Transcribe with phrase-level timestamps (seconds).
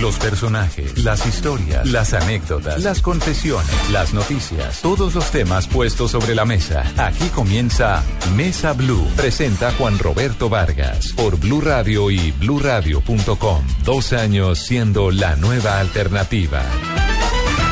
[0.00, 6.34] Los personajes, las historias, las anécdotas, las confesiones, las noticias, todos los temas puestos sobre
[6.34, 6.84] la mesa.
[6.96, 8.02] Aquí comienza
[8.34, 9.06] Mesa Blue.
[9.16, 13.64] Presenta Juan Roberto Vargas por Blue Radio y BlueRadio.com.
[13.84, 16.62] Dos años siendo la nueva alternativa.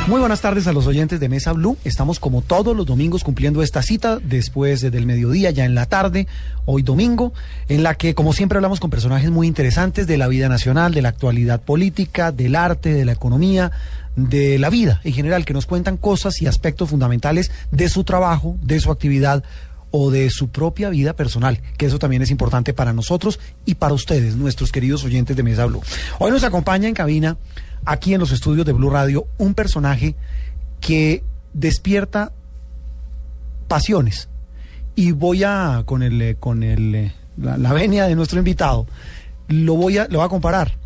[0.08, 1.78] Muy buenas tardes a los oyentes de Mesa Blue.
[1.84, 6.26] Estamos como todos los domingos cumpliendo esta cita después del mediodía, ya en la tarde,
[6.64, 7.32] hoy domingo,
[7.68, 11.02] en la que como siempre hablamos con personajes muy interesantes de la vida nacional, de
[11.02, 13.70] la actualidad política, del arte, de la economía,
[14.16, 18.56] de la vida en general, que nos cuentan cosas y aspectos fundamentales de su trabajo,
[18.60, 19.44] de su actividad
[19.92, 23.94] o de su propia vida personal, que eso también es importante para nosotros y para
[23.94, 25.82] ustedes, nuestros queridos oyentes de Mesa Blue.
[26.18, 27.36] Hoy nos acompaña en cabina
[27.84, 30.14] aquí en los estudios de Blue Radio un personaje
[30.80, 32.32] que despierta
[33.68, 34.28] pasiones.
[34.94, 38.86] Y voy a, con el, con el, la, la venia de nuestro invitado,
[39.48, 40.76] lo voy a, lo a comparar.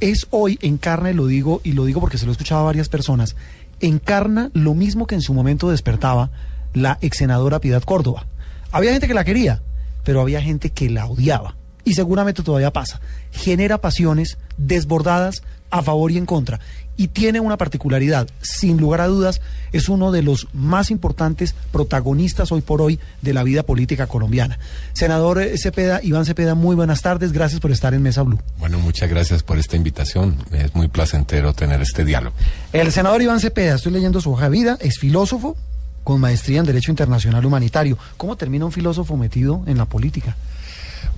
[0.00, 2.88] Es hoy, encarna, lo digo, y lo digo porque se lo he escuchado a varias
[2.88, 3.36] personas,
[3.80, 6.30] encarna lo mismo que en su momento despertaba
[6.74, 8.26] la ex senadora Piedad Córdoba.
[8.70, 9.62] Había gente que la quería,
[10.04, 11.56] pero había gente que la odiaba.
[11.88, 13.00] Y seguramente todavía pasa.
[13.32, 16.60] Genera pasiones desbordadas a favor y en contra.
[16.98, 19.40] Y tiene una particularidad, sin lugar a dudas,
[19.72, 24.58] es uno de los más importantes protagonistas hoy por hoy de la vida política colombiana.
[24.92, 28.38] Senador Cepeda, Iván Cepeda, muy buenas tardes, gracias por estar en Mesa Blue.
[28.58, 32.36] Bueno, muchas gracias por esta invitación, es muy placentero tener este diálogo.
[32.74, 35.56] El senador Iván Cepeda, estoy leyendo su hoja de vida, es filósofo
[36.04, 37.96] con maestría en Derecho Internacional Humanitario.
[38.18, 40.36] ¿Cómo termina un filósofo metido en la política?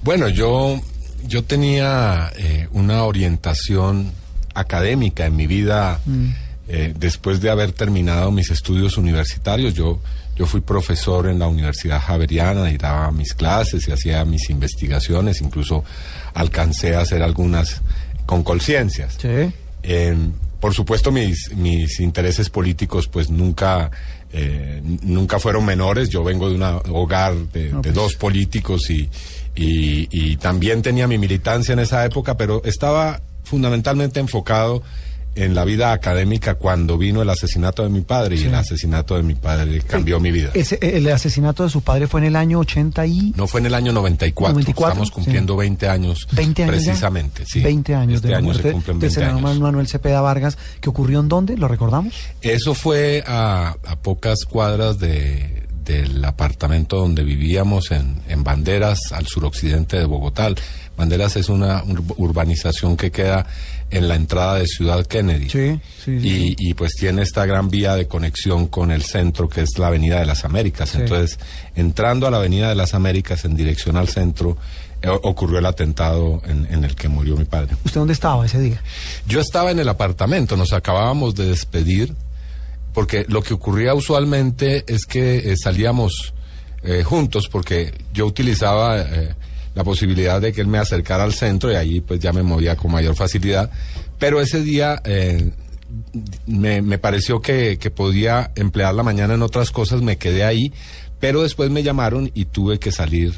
[0.02, 0.80] Bueno, yo,
[1.26, 4.12] yo tenía eh, una orientación
[4.54, 6.26] académica en mi vida mm.
[6.68, 9.74] eh, después de haber terminado mis estudios universitarios.
[9.74, 10.00] Yo,
[10.36, 15.40] yo fui profesor en la Universidad Javeriana y daba mis clases y hacía mis investigaciones,
[15.40, 15.84] incluso
[16.34, 17.82] alcancé a hacer algunas
[18.26, 19.16] con conciencias.
[19.20, 19.52] Sí.
[19.82, 20.16] Eh,
[20.60, 23.90] por supuesto, mis, mis intereses políticos pues nunca,
[24.32, 26.10] eh, nunca fueron menores.
[26.10, 27.94] Yo vengo de un hogar de, No, de pues.
[27.94, 29.08] dos políticos y,
[29.56, 34.82] y, y también tenía mi militancia en esa época, pero estaba fundamentalmente enfocado
[35.36, 38.44] en la vida académica cuando vino el asesinato de mi padre Sí.
[38.44, 40.50] y el asesinato de mi padre cambió mi vida.
[40.54, 43.32] Ese, el asesinato de su padre fue en el año 80 y...
[43.36, 45.58] No fue en el año 94, 94, estamos cumpliendo sí.
[45.60, 47.60] 20 años 20 años precisamente, sí.
[47.60, 49.60] 20 años este de año muerte se cumplen del 20 senador años.
[49.60, 52.12] Manuel Cepeda Vargas, que ocurrió en dónde, ¿lo recordamos?
[52.42, 59.26] Eso fue a, a pocas cuadras de, del apartamento donde vivíamos en, en Banderas, al
[59.26, 60.48] suroccidente de Bogotá.
[60.96, 63.46] Banderas es una ur- urbanización que queda
[63.90, 65.48] en la entrada de Ciudad Kennedy.
[65.48, 69.48] Sí, sí, sí, Y, y pues tiene esta gran vía de conexión con el centro
[69.48, 70.94] que es la Avenida de las Américas.
[70.94, 71.38] Entonces,
[71.74, 74.56] entrando a la Avenida de las Américas en dirección al centro,
[75.02, 77.74] eh, ocurrió el atentado en, en el que murió mi padre.
[77.84, 78.80] ¿Usted dónde estaba ese día?
[79.26, 82.14] Yo estaba en el apartamento, nos acabábamos de despedir,
[82.92, 86.34] porque lo que ocurría usualmente es que eh, salíamos
[86.82, 89.34] eh, juntos, porque yo utilizaba eh,
[89.74, 92.74] la posibilidad de que él me acercara al centro y ahí pues ya me movía
[92.76, 93.70] con mayor facilidad.
[94.18, 95.50] Pero ese día eh,
[96.46, 100.72] me, me pareció que, que podía emplear la mañana en otras cosas, me quedé ahí,
[101.18, 103.34] pero después me llamaron y tuve que salir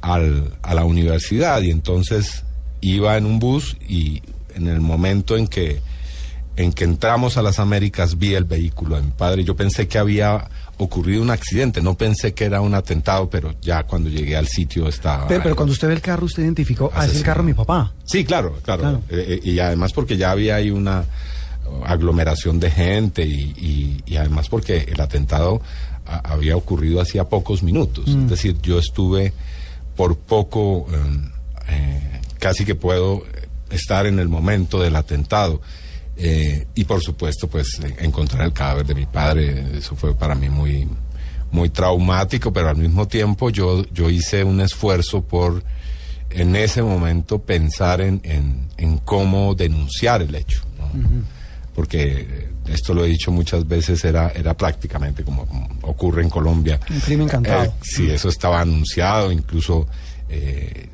[0.00, 2.44] al, a la universidad y entonces
[2.80, 4.22] iba en un bus y
[4.54, 5.80] en el momento en que
[6.58, 9.44] en que entramos a las Américas vi el vehículo de mi padre.
[9.44, 13.84] Yo pensé que había ocurrido un accidente, no pensé que era un atentado, pero ya
[13.84, 15.28] cuando llegué al sitio estaba...
[15.28, 17.54] Pero, pero cuando usted ve el carro, usted identificó, ah, es el carro de mi
[17.54, 17.92] papá.
[18.04, 18.82] Sí, claro, claro.
[18.82, 19.02] Claro.
[19.08, 21.04] Eh, eh, y además porque ya había ahí una
[21.84, 25.60] aglomeración de gente y, y- y además porque el atentado
[26.06, 28.08] a- había ocurrido hacía pocos minutos.
[28.08, 28.24] Mm.
[28.24, 29.32] Es decir, yo estuve
[29.96, 30.86] por poco,
[31.68, 33.22] eh, casi que puedo
[33.70, 35.60] estar en el momento del atentado.
[36.18, 40.34] Eh, y por supuesto, pues eh, encontrar el cadáver de mi padre, eso fue para
[40.34, 40.88] mí muy,
[41.52, 45.62] muy traumático, pero al mismo tiempo yo, yo hice un esfuerzo por
[46.30, 50.62] en ese momento pensar en, en, en cómo denunciar el hecho.
[50.76, 50.90] ¿no?
[51.74, 55.46] Porque esto lo he dicho muchas veces, era, era prácticamente como,
[55.82, 56.78] ocurre en Colombia.
[56.90, 57.64] Un crimen cantado.
[57.64, 59.86] Eh, sí, eso estaba anunciado, incluso
[60.28, 60.88] eh,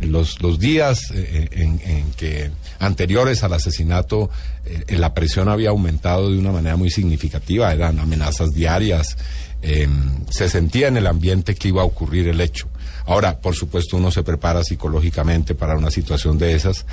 [0.00, 4.30] los, los días eh, en, en que anteriores al asesinato
[4.64, 9.16] eh, la presión había aumentado de una manera muy significativa, eran amenazas diarias,
[9.62, 9.88] eh,
[10.30, 12.66] se sentía en el ambiente que iba a ocurrir el hecho.
[13.06, 16.84] Ahora, por supuesto, uno se prepara psicológicamente para una situación de esas,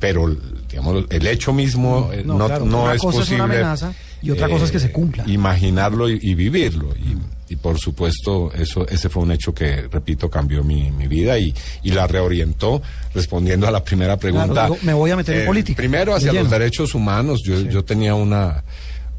[0.00, 0.34] pero
[0.68, 3.56] digamos, el hecho mismo eh, No, no, claro, no es cosa es una posible.
[3.60, 3.92] amenaza
[4.22, 5.24] y otra cosa es que se cumpla.
[5.26, 6.94] Imaginarlo y, y vivirlo.
[6.96, 7.16] Y,
[7.48, 11.54] y por supuesto, eso, ese fue un hecho que, repito, cambió mi, mi vida y,
[11.82, 12.82] y la reorientó,
[13.14, 14.64] respondiendo a la primera pregunta.
[14.64, 17.40] digo, me voy a meter en política, Primero, hacia los derechos humanos.
[17.44, 18.62] Yo, yo tenía una,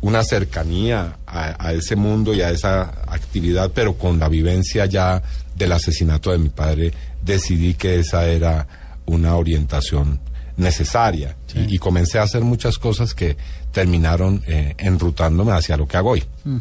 [0.01, 5.21] una cercanía a, a ese mundo y a esa actividad, pero con la vivencia ya
[5.55, 6.93] del asesinato de mi padre,
[7.23, 8.67] decidí que esa era
[9.05, 10.19] una orientación
[10.55, 13.37] necesaria y, y comencé a hacer muchas cosas que
[13.71, 16.23] terminaron eh, enrutándome hacia lo que hago hoy.
[16.43, 16.59] ¿no?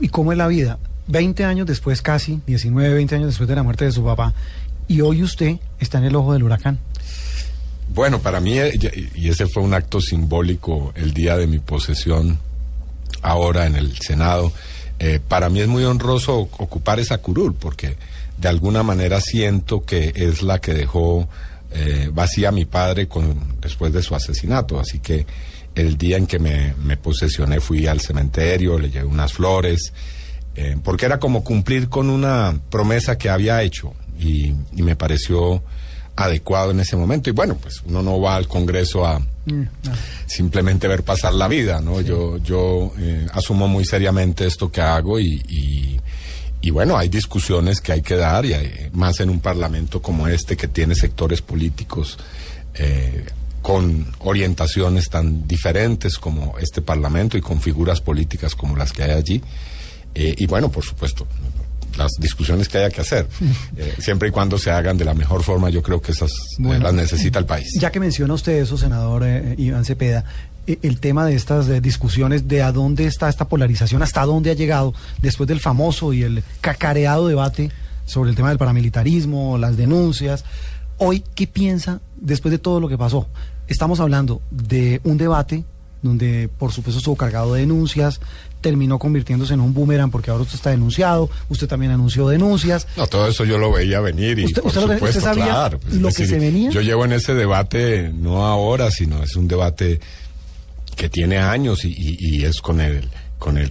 [0.00, 0.78] ¿Y cómo es la vida?
[1.08, 4.34] 20 años después, casi, 19, 20 años después de la muerte de su papá,
[4.86, 6.78] y hoy usted está en el ojo del huracán.
[7.94, 8.78] Bueno, para mí, eh,
[9.14, 12.38] y ese fue un acto simbólico el día de mi posesión
[13.22, 14.52] ahora en el Senado,
[14.98, 17.96] eh, para mí es muy honroso ocupar esa curul, porque
[18.36, 21.28] de alguna manera siento que es la que dejó
[21.70, 24.80] eh, vacía mi padre con, después de su asesinato.
[24.80, 25.26] Así que
[25.78, 29.92] el día en que me, me posesioné fui al cementerio, le llevé unas flores,
[30.56, 35.62] eh, porque era como cumplir con una promesa que había hecho y, y me pareció
[36.16, 37.30] adecuado en ese momento.
[37.30, 39.24] Y bueno, pues uno no va al Congreso a
[40.26, 42.00] simplemente ver pasar la vida, ¿no?
[42.00, 46.00] Yo, yo eh, asumo muy seriamente esto que hago y, y,
[46.60, 50.28] y bueno, hay discusiones que hay que dar y hay, más en un parlamento como
[50.28, 52.18] este que tiene sectores políticos
[52.74, 53.24] eh,
[53.68, 59.10] con orientaciones tan diferentes como este parlamento y con figuras políticas como las que hay
[59.10, 59.42] allí.
[60.14, 61.26] Eh, y bueno, por supuesto,
[61.98, 63.28] las discusiones que haya que hacer,
[63.76, 66.78] eh, siempre y cuando se hagan de la mejor forma, yo creo que esas eh,
[66.78, 67.68] las necesita el país.
[67.78, 69.26] Ya que menciona usted eso, senador
[69.58, 70.24] Iván Cepeda,
[70.66, 74.94] el tema de estas discusiones, de a dónde está esta polarización, hasta dónde ha llegado
[75.20, 77.70] después del famoso y el cacareado debate
[78.06, 80.46] sobre el tema del paramilitarismo, las denuncias.
[80.98, 83.28] Hoy, ¿qué piensa después de todo lo que pasó?
[83.68, 85.64] Estamos hablando de un debate
[86.02, 88.20] donde por supuesto estuvo cargado de denuncias,
[88.60, 92.86] terminó convirtiéndose en un boomerang porque ahora usted está denunciado, usted también anunció denuncias.
[92.96, 95.80] No, todo eso yo lo veía venir y ¿Usted- por usted supuesto, sabía claro.
[95.80, 96.70] pues, lo que se venía?
[96.70, 100.00] Yo llevo en ese debate no ahora, sino es un debate
[100.96, 103.08] que tiene años y, y- y es con el,
[103.38, 103.68] con el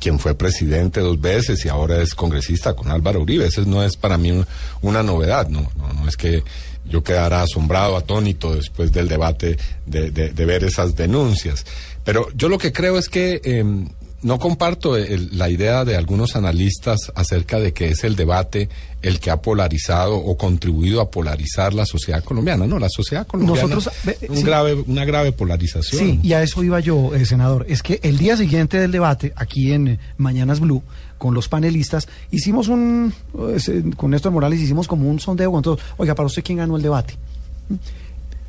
[0.00, 3.46] quien fue presidente dos veces y ahora es congresista, con Álvaro Uribe.
[3.46, 4.46] Ese no es para mí un-
[4.82, 6.42] una novedad, no, no, no es que
[6.86, 9.56] yo quedara asombrado, atónito después del debate
[9.86, 11.64] de, de- de ver esas denuncias.
[12.04, 13.88] Pero yo lo que creo es que em,
[14.22, 18.68] no comparto el- la idea de algunos analistas acerca de que es el debate
[19.02, 22.66] el que ha polarizado o contribuido a polarizar la sociedad colombiana.
[22.66, 24.42] No, la sociedad colombiana Nosotros, ve- un sí.
[24.42, 26.00] grave, una grave polarización.
[26.02, 27.64] Sí, y a eso iba yo, eh, senador.
[27.68, 30.82] Es que el día siguiente del debate, aquí en eh, Mañanas Blue,
[31.16, 33.14] con los panelistas, hicimos un,
[33.56, 35.80] eh, con Néstor Morales hicimos como un sondeo con todos.
[35.96, 37.14] Oiga, para usted, ¿quién ganó el debate?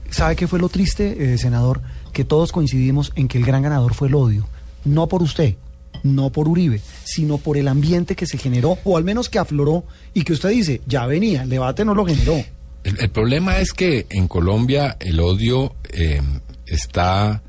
[0.10, 1.82] ¿Sabe qué fue lo triste, eh, senador?
[2.12, 4.48] Que todos coincidimos en que el gran ganador fue el odio.
[4.86, 5.56] No por usted,
[6.04, 9.84] no por Uribe, sino por el ambiente que se generó, o al menos que afloró,
[10.14, 12.44] y que usted dice, ya venía, el debate no lo generó.
[12.84, 16.22] El, el problema es que en Colombia el odio eh,
[16.66, 17.42] está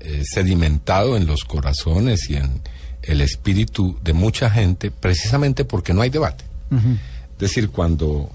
[0.00, 2.60] eh, sedimentado en los corazones y en
[3.02, 6.44] el espíritu de mucha gente precisamente porque no hay debate.
[6.70, 8.30] Es decir, cuando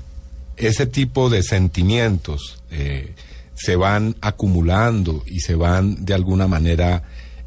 [0.57, 3.13] ese tipo de sentimientos eh,
[3.53, 7.03] se van acumulando y se van de alguna manera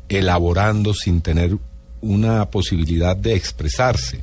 [0.09, 1.57] elaborando sin tener
[2.01, 4.21] una posibilidad de expresarse,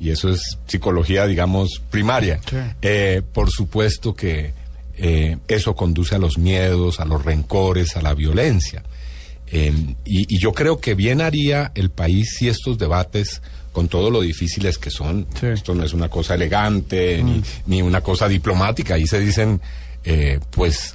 [0.00, 2.56] y eso es psicología, digamos, primaria, Sí.
[2.82, 4.52] eh, por supuesto que
[4.98, 8.82] eh, eso conduce a los miedos, a los rencores, a la violencia.
[9.46, 9.72] Eh,
[10.04, 13.40] y, y yo creo que bien haría el país si estos debates,
[13.72, 15.46] con todo lo difíciles que son, Sí.
[15.46, 19.60] esto no es una cosa elegante ni, ni una cosa diplomática, ahí se dicen
[20.04, 20.94] eh, pues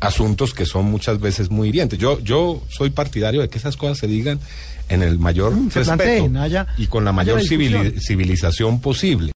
[0.00, 1.98] asuntos que son muchas veces muy hirientes.
[1.98, 4.38] Yo, yo soy partidario de que esas cosas se digan
[4.88, 9.32] en el mayor Mm, respeto planteen, haya- y con la mayor civilización posible.